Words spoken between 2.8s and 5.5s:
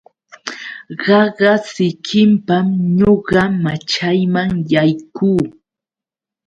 ñuqa machayman yaykuu.